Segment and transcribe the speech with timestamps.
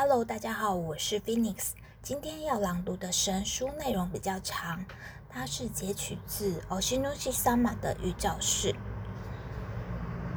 [0.00, 1.70] Hello，大家好，我是 Phoenix。
[2.02, 4.84] 今天要朗读的神书内容比较长，
[5.28, 8.76] 它是截取自 Oshinushi Sama 的预教式。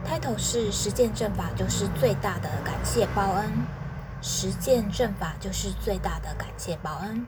[0.04, 3.52] Title 是实践正法就是最大的感谢报恩，
[4.20, 7.28] 实践正法就是最大的感谢报恩。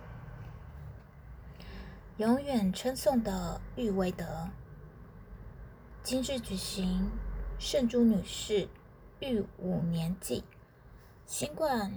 [2.18, 4.50] 永远称颂的玉威德，
[6.02, 7.12] 今日举行
[7.60, 8.68] 圣珠女士
[9.20, 10.44] 玉五年祭，
[11.28, 11.94] 新冠。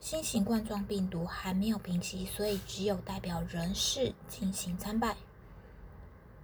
[0.00, 5.14] 新型冠状病毒还没有平息，所以只有代表人士进行参拜，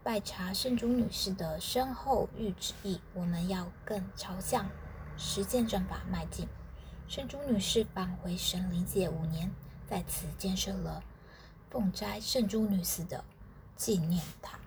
[0.02, 3.00] 拜查圣珠女士的身后玉旨意。
[3.14, 4.68] 我们要更朝向
[5.16, 6.46] 实践正法迈进。
[7.08, 9.50] 圣珠女士返回神灵界五年，
[9.88, 11.02] 在此建设了
[11.70, 13.24] 凤斋圣珠女士的
[13.74, 14.58] 纪念塔，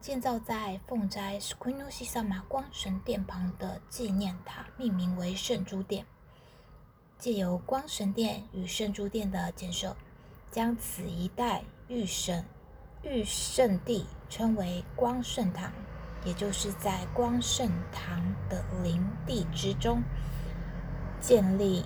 [0.00, 6.04] 建造在凤斋 s q u i n o s i Sama 光神殿旁的纪念塔，命名为圣珠殿。
[7.20, 9.94] 借由光神殿与圣珠殿的建设，
[10.50, 12.42] 将此一带御神
[13.02, 15.70] 御圣地称为光圣堂，
[16.24, 20.02] 也就是在光圣堂的林地之中
[21.20, 21.84] 建立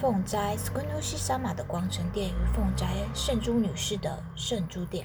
[0.00, 5.04] 凤斋 s q u i n o s h i Sama 的光神殿与凤斋圣珠女士的圣珠殿。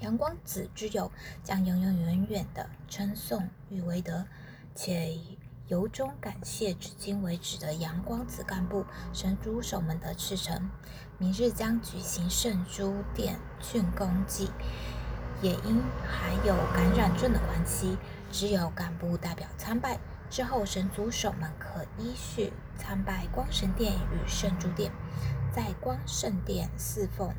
[0.00, 1.12] 阳光子之友
[1.44, 4.24] 将永永远远的称颂与为德，
[4.74, 5.35] 且。
[5.68, 10.70] 由衷感谢至今为止的阳光子干部、神主手们的赤诚。
[11.18, 14.48] 明日将举行圣珠殿竣工祭，
[15.42, 17.98] 也因还有感染症的关系，
[18.30, 19.98] 只有干部代表参拜。
[20.30, 24.92] 之后，神主手们可依序参拜光神殿与圣珠殿，
[25.52, 27.34] 在光圣殿侍奉。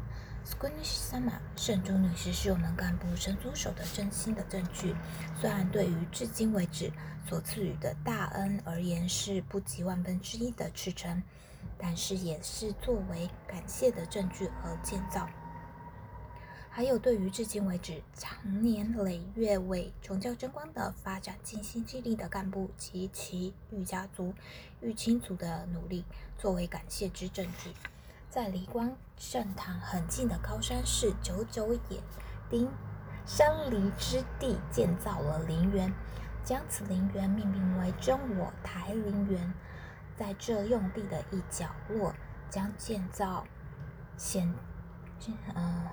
[0.48, 4.96] Squishy 圣珠女士是我们干部神组手的真心的证据。
[5.42, 6.90] 虽然对于至今为止
[7.28, 11.22] 所赐予的大恩而言是不及万分之一的赤诚，
[11.78, 15.28] 但是也是作为感谢的证据而建造。
[16.70, 24.34] 还有对于至今为止长年累月为崇教争光的发展尽心尽力的干部及其御家族、
[24.80, 26.06] 御亲族的努力，
[26.38, 27.72] 作为感谢之证据。
[28.38, 32.00] 在离光圣堂很近的高山市九九野
[32.52, 32.70] 丁
[33.26, 35.92] 山梨之地建造了陵园，
[36.44, 39.52] 将此陵园命名为真我台陵园。
[40.16, 42.14] 在这用地的一角落，
[42.48, 43.44] 将建造
[44.18, 44.54] 显
[45.56, 45.92] 呃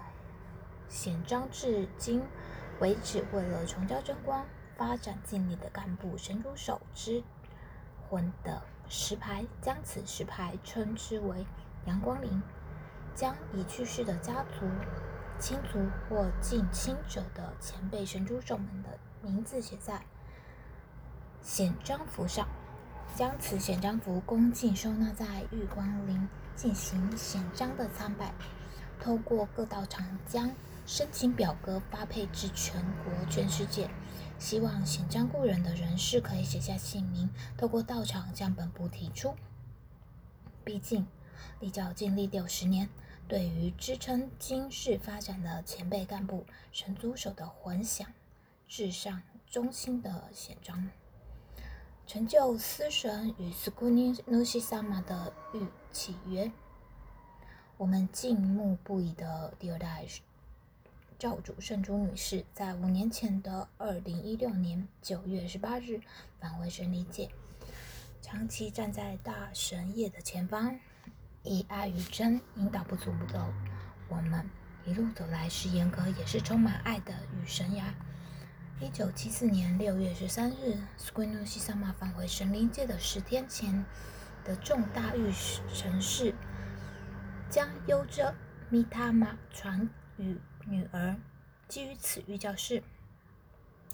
[0.90, 2.22] 显彰至今
[2.78, 4.44] 为止，为了崇教争光、
[4.76, 7.24] 发展尽力的干部神出手之
[8.06, 11.46] 魂的石牌，将此石牌称之为。
[11.86, 12.42] 阳光林
[13.14, 14.66] 将已去世的家族、
[15.38, 15.78] 亲族
[16.08, 20.00] 或近亲者的前辈神主手们的名字写在
[21.42, 22.48] 显章符上，
[23.14, 28.32] 将此显章符恭敬收纳在玉光林进行显章的参拜。
[28.98, 30.50] 透过各道场将
[30.86, 33.90] 申请表格发配至全国全世界，
[34.38, 37.28] 希望显章故人的人士可以写下姓名，
[37.58, 39.34] 透过道场向本部提出。
[40.64, 41.06] 毕竟。
[41.60, 42.88] 立教经历六十年，
[43.28, 48.06] 对于支撑今世发展的前辈干部神组手的魂想，
[48.68, 50.90] 至上忠心的显彰，
[52.06, 56.50] 成就司神与斯库尼努西萨玛的御契约。
[57.76, 60.04] 我们敬慕不已的第二代
[61.18, 66.00] 教主圣珠女士，在五年前的二零一六年九月十八日
[66.38, 67.30] 返回神理界，
[68.20, 70.78] 长期站在大神业的前方。
[71.44, 73.52] 以爱与真引导不足的
[74.08, 74.48] 我们，
[74.86, 77.82] 一路走来是严格也是充满爱的与神涯。
[78.80, 83.84] 一九七四年六月十三日 s q u i n o s i Sama 返回神灵界的十天前
[84.42, 86.34] 的重大御神事，
[87.50, 88.34] 将优着
[88.72, 91.14] Mitama 传与女儿。
[91.68, 92.82] 基于此预教示，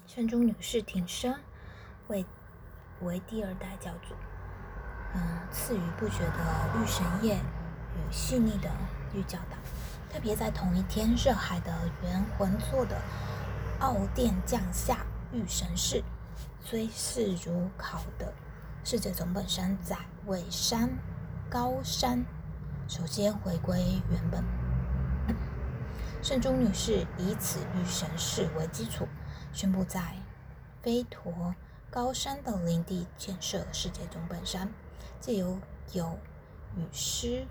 [0.07, 1.35] 圣中女士挺身
[2.07, 2.25] 为
[3.01, 4.15] 为第二代教主。
[5.15, 8.71] 嗯，赐予不绝的御神业与细腻的
[9.13, 9.57] 御教导，
[10.13, 11.73] 特别在同一天，热海的
[12.03, 12.97] 元魂座的
[13.81, 14.99] 奥殿降下
[15.33, 16.05] 御神事，
[16.65, 18.33] 虽是如考的
[18.85, 19.97] 世界总本山在
[20.27, 20.91] 尾山
[21.49, 22.25] 高山，
[22.87, 24.45] 首先回归原本。
[26.23, 29.09] 圣中女士以此御神事为基础，
[29.53, 30.15] 宣布在
[30.83, 31.55] 飞陀
[31.91, 34.71] 高山的林地建设世界总本山。
[35.21, 35.59] 借由
[35.93, 36.19] 有
[36.77, 37.47] 与诗、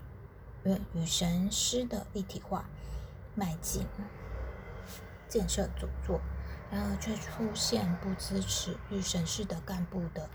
[0.64, 2.64] 与与神诗的立体化，
[3.34, 3.86] 迈进
[5.28, 6.20] 建设主座，
[6.70, 10.28] 然而却出现不支持与神诗的干部的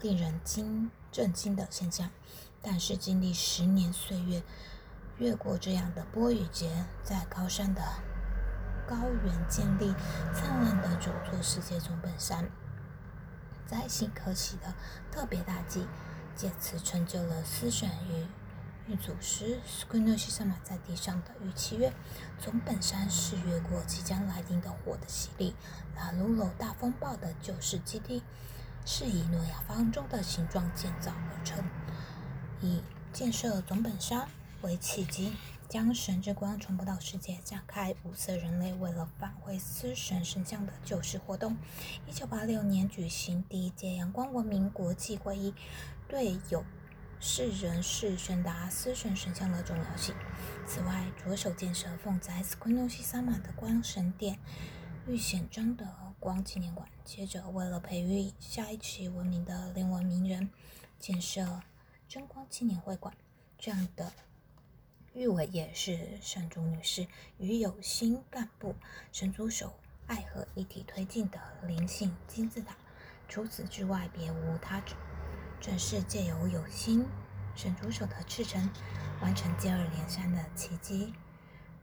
[0.00, 2.10] 令人惊震惊的现象。
[2.60, 4.42] 但是经历十年岁月，
[5.18, 7.82] 越过这样的波雨节，在高山的
[8.86, 9.92] 高原建立
[10.32, 12.50] 灿烂的主座世界总本山，
[13.66, 14.74] 在新可喜的
[15.10, 15.86] 特别大祭，
[16.36, 18.26] 借此成就了思神与。
[18.88, 21.92] 玉祖师斯奎诺西萨玛在地上的玉契约，
[22.40, 25.54] 从本山是越过即将来临的火的洗礼，
[25.96, 28.24] 拉鲁鲁大风暴的旧式基地，
[28.84, 31.64] 是以诺亚方舟的形状建造而成，
[32.60, 32.82] 以
[33.12, 34.26] 建设总本山
[34.62, 35.36] 为契机，
[35.68, 41.56] 将神之光传播到世界，展开五色人类为了返回司神神像的救世活动。
[42.08, 45.54] 一九八六年举行第一届阳光文明国际会议，
[46.12, 46.62] 对有。
[47.18, 50.14] 是人是宣达司神神像的重要性。
[50.66, 54.38] 此外，着手建设奉在斯昆诺西萨玛的光神殿
[55.06, 55.86] 遇显章的
[56.20, 56.86] 光纪念馆。
[57.02, 60.50] 接着，为了培育下一期文明的灵文名人，
[60.98, 61.62] 建设
[62.06, 63.14] 真光纪念会馆。
[63.56, 64.12] 这样的
[65.14, 67.06] 玉伟也是圣主女士
[67.38, 68.74] 与有心干部
[69.12, 69.72] 神组手
[70.08, 72.76] 爱河一体推进的灵性金字塔。
[73.28, 74.94] 除此之外，别无他指。
[75.62, 77.06] 正是借由有心
[77.54, 78.68] 神主手的赤诚，
[79.20, 81.14] 完成接二连三的奇迹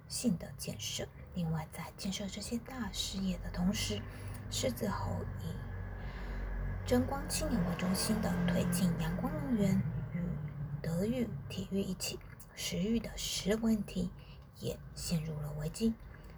[0.10, 1.08] 性的建设。
[1.34, 4.02] 另外，在建设这些大事业的同时，
[4.52, 5.56] 狮子吼以
[6.86, 10.20] 争光青年为中心的推进阳光能源与
[10.82, 12.20] 德育体育一起，
[12.58, 14.12] 食欲的食问题
[14.60, 15.94] 也陷入了危机。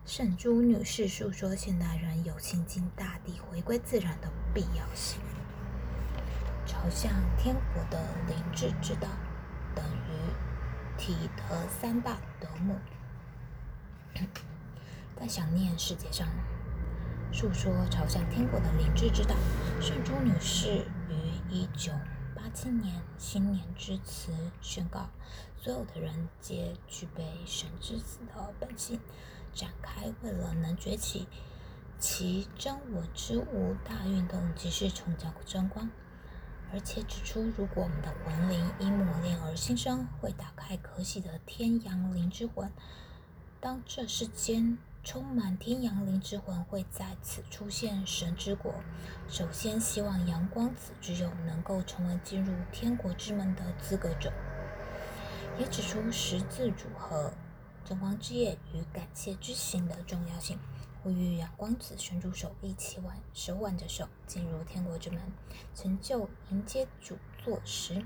[0.06, 5.20] 圣珠女士诉说现代人有亲近大地、回归自然的必要性。
[6.83, 9.07] 朝向天国的灵智之道，
[9.75, 12.75] 等于体德三大德目。
[15.16, 16.28] 在想念世界上
[17.31, 19.36] 诉说朝向天国的灵智之道，
[19.80, 21.13] 圣珠女士于
[21.51, 21.92] 一九
[22.36, 25.07] 八七年新年之词宣告：
[25.57, 29.00] 所有的人皆具备神之子的本性，
[29.54, 31.27] 展开为了能崛起
[32.00, 35.88] 其真我之物大运动，即是重教真光。
[36.74, 42.72] 而且指出，如果我们的魂灵因磨练而新生，会打开可喜的天阳灵之魂。
[43.60, 48.74] 当这世间充满天阳灵之魂会在此出现神之国，
[49.28, 54.32] 首先希望阳光子之友能够成为进入天国之门的资格者。
[55.60, 57.34] 也指出十字组合
[57.84, 60.58] 真光之夜与感谢之行的重要性。
[61.03, 65.19] 我与阳光子伸出手一起挽手挽着手进入天国之门，
[65.74, 68.06] 成就迎接主座时。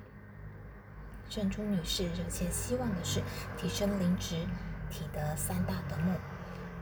[1.30, 3.22] 圣珠女士热切希望的是
[3.58, 4.48] 提升灵值
[4.90, 6.18] 体德三大德目，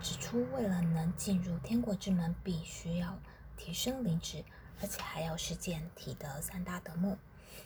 [0.01, 3.18] 指出为了能进入天国之门，必须要
[3.57, 4.44] 提升灵值，
[4.81, 7.18] 而且还要实践体德三大德目。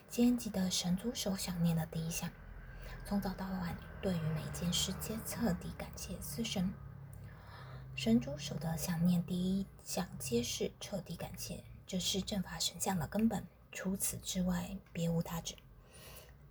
[0.07, 2.29] 今天记得神助手想念的第一项，
[3.05, 6.71] 从早到晚对于每件事皆彻底感谢司神。
[7.97, 13.43] 神主手的想念，第一项皆是彻底感谢，这是正法神像的根本。
[13.71, 15.55] 除此之外，别无他旨。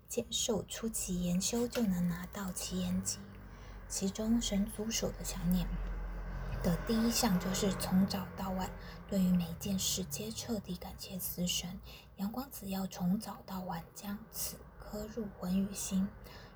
[0.09, 3.21] 接受初期研修，就能拿到其言籍。
[3.89, 5.69] 其中神主手的想念
[6.65, 8.69] 的第一项，就是从早到晚，
[9.07, 11.79] 对于每件事皆彻底感谢死神。
[12.17, 16.09] 阳光子要从早到晚将此刻入魂与心。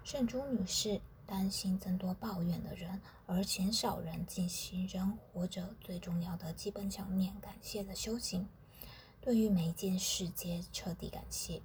[0.02, 1.00] 圣珠女士。
[1.30, 8.48] 担心增多抱怨的人，而减少人进行人活着最重要的基本想念、感谢的修行。
[9.20, 11.62] 对于每一件事皆彻底感谢，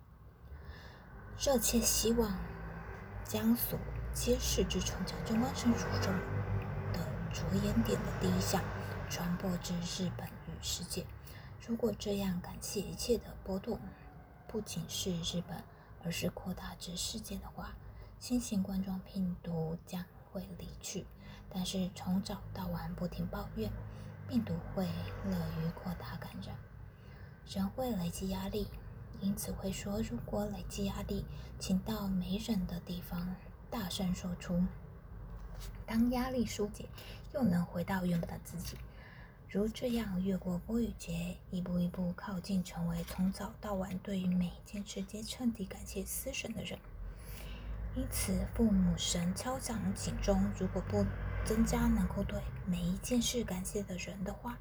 [1.39, 2.37] 热切希望
[3.23, 3.79] 将所
[4.13, 6.13] 揭示之成就真光神书中
[6.93, 6.99] 的
[7.33, 8.63] 着眼点的第一项
[9.09, 11.03] 传播至日本与世界。
[11.67, 13.79] 如果这样感谢一切的波动，
[14.47, 15.63] 不仅是日本，
[16.03, 17.75] 而是扩大至世界的话。
[18.19, 21.05] 新型冠状病毒将会离去，
[21.49, 23.71] 但是从早到晚不停抱怨，
[24.27, 24.85] 病毒会
[25.25, 26.55] 乐于扩大感染，
[27.47, 28.67] 人会累积压力，
[29.21, 31.23] 因此会说：如果累积压力，
[31.59, 33.35] 请到没人的地方
[33.69, 34.63] 大声说出。
[35.85, 36.89] 当压力疏解，
[37.33, 38.75] 又能回到原本的自己，
[39.47, 46.79] 如这样越过波雨节，一步一步靠近成为从早到晚对于每件事皆彻底感谢思神的人。
[47.95, 51.05] 因此，父母神敲响警钟：如果不
[51.45, 54.57] 增加能够对每一件事感谢的人的话，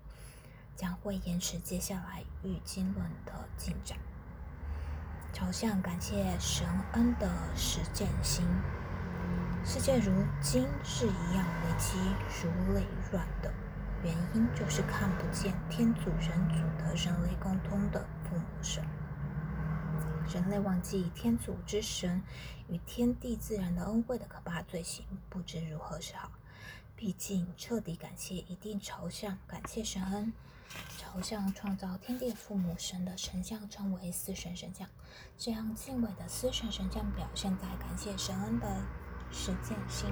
[0.76, 3.98] 将会延迟接下来与经论的进展。
[5.32, 8.46] 朝向感谢神恩的实践心，
[9.64, 11.98] 世界如今是一样危机
[12.40, 13.52] 如累软的
[14.04, 18.84] 原因，就是看不见天主人主的人类共通的父母神。
[20.32, 22.22] 人类忘记天主之神
[22.68, 26.30] 与天地自然的恩惠的可怕罪行，不知如何是好。
[26.96, 30.32] 毕竟，彻底感谢一定朝向感谢神恩，
[30.98, 34.88] 朝向创造天地父母神的神像称为司神神像。
[35.36, 38.82] 这样敬畏的司神神像表现在感谢神恩的
[39.30, 40.08] 实践性。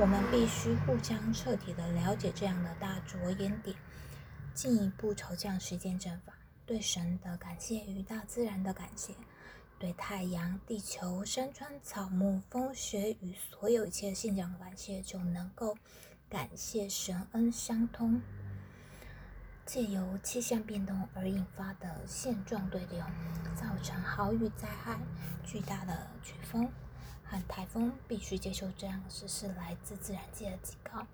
[0.00, 3.76] 我们必须互相彻底的了解这样的大着眼点，
[4.54, 6.32] 进一步朝向实践正法。
[6.66, 9.12] 对神的感谢与大自然的感谢，
[9.84, 15.76] 对太阳、地球、山川、草木、风雪与所有一切信仰的感谢，就能够
[16.26, 18.22] 感谢神恩相通。
[19.66, 23.04] 借由气象变动而引发的现状对流，
[23.54, 24.98] 造成豪雨灾害、
[25.44, 26.66] 巨大的飓风
[27.22, 31.06] 和台风，必须接受这样实是来自自然界的警告，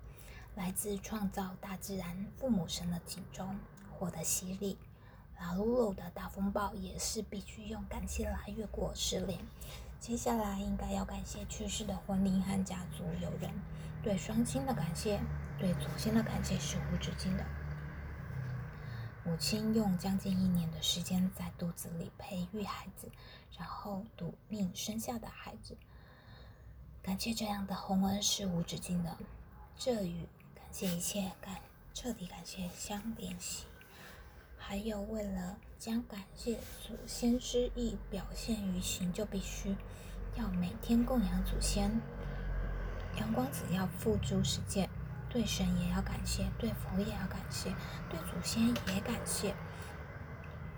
[0.55, 3.59] 来自创造大自然父母神的警钟
[3.91, 4.77] 获得洗礼。
[5.41, 9.39] 拉鲁鲁的大风暴也是必须用感谢来越过失联。
[9.99, 13.51] 接下来应该要感谢去世的魂灵和家族友人，
[14.03, 15.19] 对双亲的感谢，
[15.57, 17.43] 对祖先的感谢是无止境的。
[19.23, 23.09] 母亲用将近一年的时间在肚子里培育孩子，
[23.57, 25.75] 然后赌命生下的孩子，
[27.01, 29.17] 感谢这样的洪恩是无止境的。
[29.75, 31.55] 这与感谢一切感
[31.95, 33.65] 彻底感谢相联系。
[34.71, 39.75] 还有，为了将感谢祖先之意表现于行，就必须
[40.37, 41.91] 要每天供养祖先。
[43.19, 44.89] 阳光子要付诸实践，
[45.29, 47.75] 对神也要感谢，对佛也要感谢，
[48.09, 49.53] 对祖先也感谢。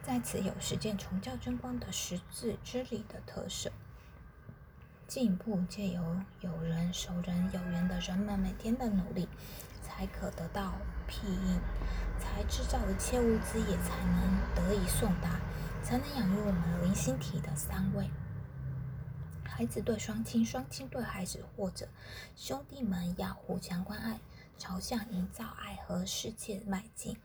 [0.01, 3.71] 在此有实践崇教真光的十字之理的特色。
[5.07, 6.01] 进一步借由
[6.41, 9.29] 有人、熟人、有缘的人们每天的努力，
[9.83, 10.73] 才可得到
[11.21, 11.59] 庇应。
[12.19, 15.39] 才制造一切物资也才能得以送达，
[15.83, 18.09] 才能养育我们灵心体的三位。
[19.43, 21.87] 孩子对双亲，双亲对孩子，或者
[22.35, 24.19] 兄弟们要互相关爱，
[24.57, 27.17] 朝向营造爱和世界迈进。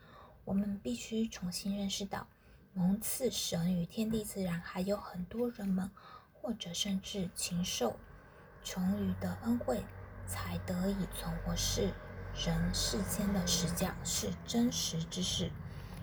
[0.44, 2.26] 我们必须重新认识到，
[2.74, 5.90] 蒙赐神与天地自然，还有很多人们，
[6.34, 7.96] 或者甚至禽兽、
[8.64, 9.82] 虫鱼的恩惠，
[10.26, 11.94] 才得以存活世。
[12.46, 15.50] 人世间的实相是真实之事，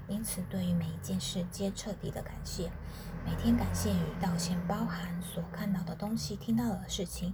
[0.09, 2.69] 因此对于每一件事皆彻底的感谢。
[3.25, 7.33] 每天感谢与道歉包含所看到的东西、听到的事情，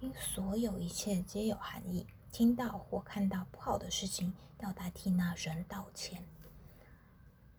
[0.00, 2.08] 因所有一切皆有含义。
[2.32, 6.24] 听到或看到不好的事情，要代替那人道歉。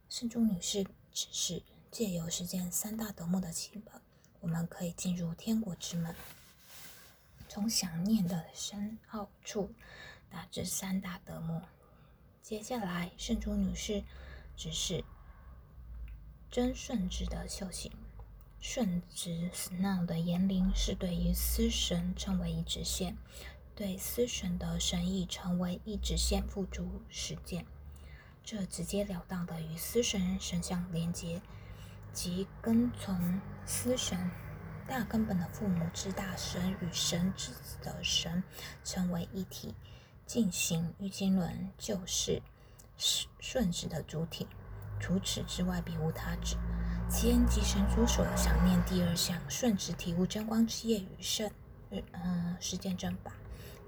[0.10, 4.02] 圣珠女士指示，借由实践三大德目的启本，
[4.42, 6.14] 我们可以进入天国之门，
[7.48, 9.74] 从想念的深奥处。
[10.30, 11.62] 达至三大德目。
[12.42, 14.04] 接下来，圣珠女士
[14.56, 15.04] 只是
[16.50, 17.92] 真顺直的修行。
[18.60, 23.16] 顺直 snow 的言灵是对于司神称为一直线，
[23.74, 27.66] 对司神的神意成为一直线付诸实践。
[28.44, 31.42] 这直截了当的与司神神像连接，
[32.12, 34.30] 即跟从司神
[34.88, 38.44] 大根本的父母之大神与神之子的神
[38.84, 39.74] 成为一体。
[40.30, 42.40] 进行玉经轮就是
[43.40, 44.48] 顺直的主体，
[45.00, 46.56] 除此之外别无他指。
[47.10, 51.50] 其恩即神主所想念第二项顺直体悟真光之业与圣，
[52.12, 53.32] 嗯，实践正法，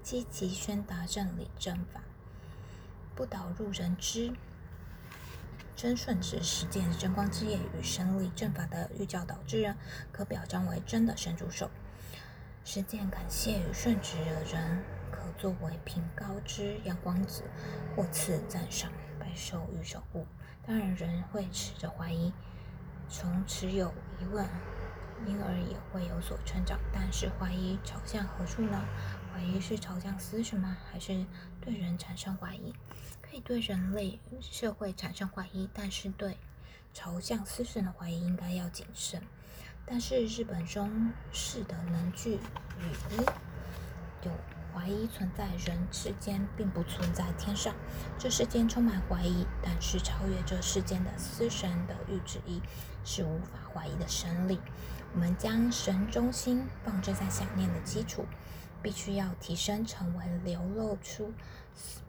[0.02, 2.02] 积极宣达正理正法，
[3.14, 4.32] 不导入人知
[5.76, 9.76] 真顺直实践真光之业与神理正法的预教导之人，
[10.10, 11.70] 可表彰为真的神主手。
[12.64, 14.82] 实践感谢与顺直的人。
[15.38, 17.42] 作为品高之阳光子，
[17.94, 20.26] 或赐赞赏百兽与守护。
[20.66, 22.32] 当然，人会持着怀疑，
[23.08, 24.46] 从持有疑问，
[25.26, 26.78] 因而也会有所成长。
[26.92, 28.80] 但是，怀疑朝向何处呢？
[29.34, 31.26] 怀疑是朝向思什么，还是
[31.60, 32.72] 对人产生怀疑？
[33.20, 36.36] 可以对人类社会产生怀疑，但是对
[36.92, 39.22] 朝向思神的怀疑应该要谨慎。
[39.84, 42.38] 但是，日本中式的能句语
[43.10, 43.16] 一
[44.26, 44.30] 有。
[44.74, 47.74] 怀疑存在人世间，并不存在天上。
[48.18, 52.60] 这世间充满怀疑，但是超越这世间的思神的欲旨意
[53.04, 54.58] 是无法怀疑的神力。
[55.14, 58.24] 我们将神中心放置在想念的基础，
[58.82, 61.32] 必须要提升成为流露出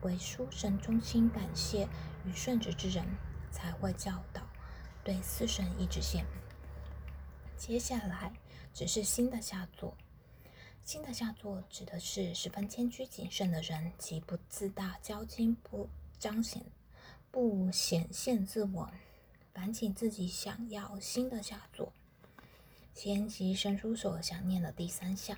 [0.01, 1.87] 为书神中心感谢
[2.25, 3.05] 与顺直之人，
[3.51, 4.41] 才会教导
[5.03, 6.25] 对思神意志线。
[7.57, 8.31] 接下来
[8.73, 9.95] 只是新的下作。
[10.85, 15.87] 新的下作指的是十分谦虚谨慎的人，即不自大骄矜，不
[16.19, 16.61] 彰显，
[17.31, 18.91] 不显现自我，
[19.53, 21.93] 反省自己想要新的下作。
[22.93, 25.37] 前集神出手想念的第三项，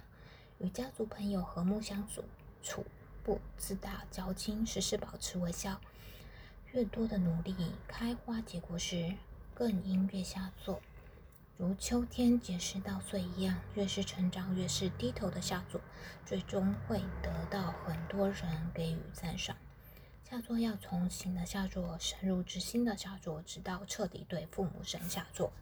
[0.58, 2.24] 与家族朋友和睦相处，
[2.64, 2.84] 处
[3.24, 5.80] 不自大交亲，时时保持微笑。
[6.72, 7.56] 越多的努力
[7.88, 9.14] 开花结果时，
[9.54, 10.82] 更应越下作。
[11.58, 15.80] 如秋天结实稻穗一样，越是成长，越是低头的下作，
[16.26, 19.56] 最终会得到很多人给予赞赏。
[20.30, 25.54] 下作要从新的下作深入至新的下作，直到彻底对父母神下作。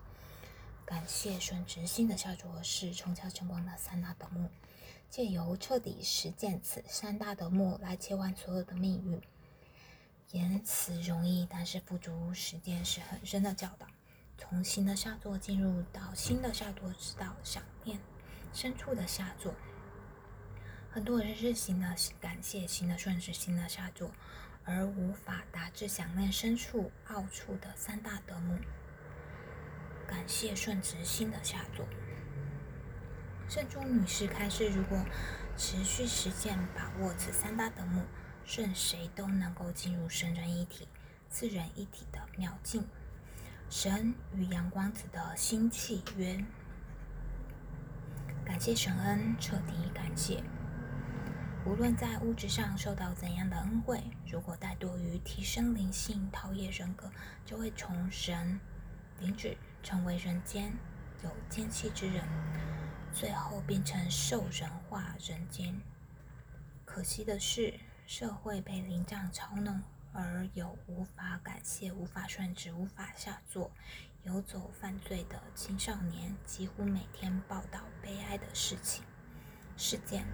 [0.84, 4.50] 感谢顺直心的下作是重敲成光的三大德目，
[5.12, 9.22] 借由彻底实践此三大德目来切换所有的命运。
[10.32, 13.86] 言辞容易，但是付诸实践是很深的教导。
[14.38, 18.00] 从新的下座进入到新的下座，直到想念
[18.52, 19.54] 深处的下座。
[20.92, 24.12] 很多人是新的感谢、新的顺直、新的下座，
[24.64, 28.60] 而无法达至想念深处奥处的三大德目。
[30.08, 31.86] 感谢顺直心的下座。
[33.50, 35.04] 圣中女士开示：如果
[35.58, 38.04] 持续实践，把握此三大德目，
[38.46, 40.88] 任谁都能够进入神人一体、
[41.30, 42.88] 自人一体的妙境。
[43.76, 46.46] 神与阳光子的新契约。
[48.46, 50.44] 感谢神恩，彻底感谢。
[51.66, 54.00] 无论在物质上受到怎样的恩惠，
[54.32, 57.12] 如果怠惰于提升灵性、陶冶人格，
[57.44, 58.60] 就会从神
[59.20, 59.58] 领旨。
[59.82, 60.72] 成为人间
[61.24, 62.24] 有奸气之人，
[63.12, 65.82] 最后变成兽人化人间。
[66.86, 67.74] 可惜的是，
[68.06, 69.82] 社会被灵障操弄，
[70.14, 73.72] 而有无法感谢、无法顺直、无法下作、
[74.24, 79.04] 游走犯罪的青少年，几乎每天报道悲哀的事情
[79.76, 80.26] 事件。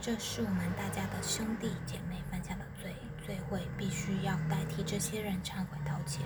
[0.00, 6.22] 这是我们大家的兄弟姐妹犯下的罪，罪会必须要代替这些人忏悔道歉。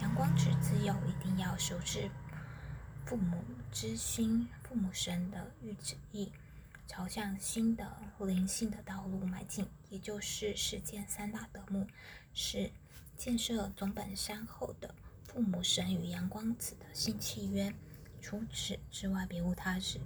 [0.00, 2.08] 阳光指自幼一定要守持
[3.04, 3.42] 父母
[3.72, 6.30] 之心、父母神的御旨意，
[6.86, 11.86] 朝向新的灵性的道路迈进，也就是实践三大德目，
[12.40, 12.70] 是
[13.16, 17.74] 建设总本山后的父母神与阳光子的新契约。
[18.20, 19.98] 除此之外，别无他事。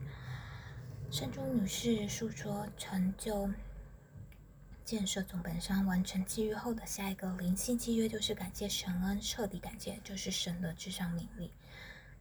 [1.10, 3.50] 圣珠女士诉说成就。
[4.82, 11.50] 建设总本山完成契约后的下一个灵性契约，就是感谢神恩，彻底感谢，就是神的至上命令。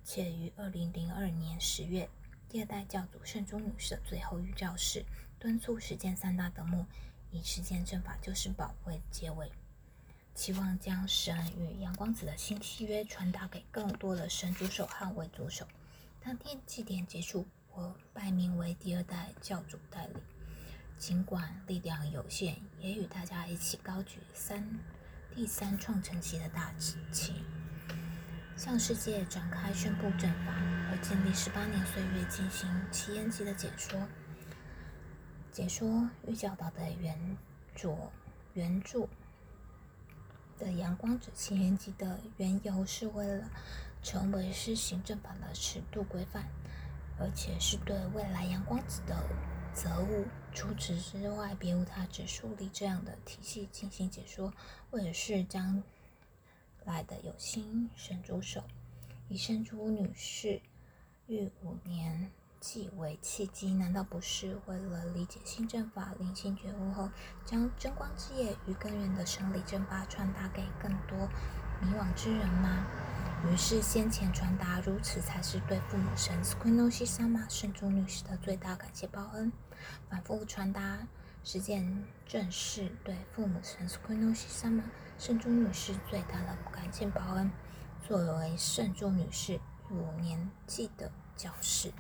[0.04, 2.10] 且于二零零二年十月，
[2.50, 5.06] 第二代教主圣珠女士的最后预兆是
[5.40, 6.86] 敦促实践三大德目，
[7.32, 9.52] 以实践正法就是宝为结尾，
[10.34, 15.68] 期望将神与阳光子的新契约传达给更多的神主手和为主手。
[16.24, 20.16] 当天祭典结束，我拜名为第二代教主代理。
[20.98, 24.64] 尽管力量有限，也与大家一起高举三
[25.34, 27.34] 第三创成期的大旗，
[28.56, 30.54] 向世界展开宣布正法，
[30.92, 34.08] 而经历十八年岁月进行七言集的解说。
[35.52, 37.38] 解说与教导的原
[37.76, 38.12] 作
[38.54, 39.08] 原著
[40.62, 43.50] 的阳光者七言集的缘由，是为了
[44.04, 46.46] 成为施行正法的尺度规范，
[47.20, 49.18] 而且是对未来阳光子的。
[49.74, 50.26] 责务。
[50.54, 54.54] 除此之外，别无他，只树立这样的体系进行解说，
[54.90, 55.82] 为的是将
[56.84, 58.62] 来的有心神主手，
[59.30, 60.62] 以圣主女士
[61.28, 62.30] 育五年
[62.62, 67.10] 即为契机，难道不是为了理解新正法、灵性觉悟后，
[67.44, 71.28] 将真光之夜与根源的神理正法传达给更多
[71.82, 72.86] 迷惘之人吗？
[73.50, 79.52] 于是，先前传达如此，才是对父母神 Squinosi-sama 圣主女士的最大感谢报恩。
[80.08, 81.08] 反复传达
[81.44, 84.84] 实践，正是对父母神 Squinosi-sama
[85.18, 87.52] 圣主女士最大的感谢报恩。
[88.08, 91.92] 作为圣主女士五年祭的教士。